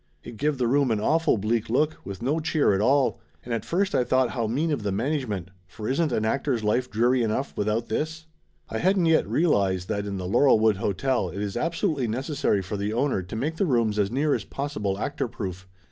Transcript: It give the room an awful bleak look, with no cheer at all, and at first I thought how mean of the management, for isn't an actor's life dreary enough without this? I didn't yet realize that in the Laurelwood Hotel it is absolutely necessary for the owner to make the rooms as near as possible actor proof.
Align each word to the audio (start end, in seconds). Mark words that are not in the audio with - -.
It 0.23 0.37
give 0.37 0.57
the 0.57 0.65
room 0.65 0.89
an 0.89 0.99
awful 0.99 1.37
bleak 1.37 1.69
look, 1.69 1.97
with 2.03 2.23
no 2.23 2.39
cheer 2.39 2.73
at 2.73 2.81
all, 2.81 3.19
and 3.45 3.53
at 3.53 3.63
first 3.63 3.93
I 3.93 4.03
thought 4.03 4.31
how 4.31 4.47
mean 4.47 4.71
of 4.71 4.81
the 4.81 4.91
management, 4.91 5.51
for 5.67 5.87
isn't 5.87 6.11
an 6.11 6.25
actor's 6.25 6.63
life 6.63 6.89
dreary 6.89 7.21
enough 7.21 7.53
without 7.55 7.87
this? 7.87 8.25
I 8.67 8.81
didn't 8.81 9.05
yet 9.05 9.27
realize 9.29 9.85
that 9.85 10.07
in 10.07 10.17
the 10.17 10.25
Laurelwood 10.27 10.77
Hotel 10.77 11.29
it 11.29 11.43
is 11.43 11.55
absolutely 11.55 12.07
necessary 12.07 12.63
for 12.63 12.77
the 12.77 12.93
owner 12.93 13.21
to 13.21 13.35
make 13.35 13.57
the 13.57 13.67
rooms 13.67 13.99
as 13.99 14.09
near 14.09 14.33
as 14.33 14.43
possible 14.43 14.97
actor 14.97 15.27
proof. 15.27 15.67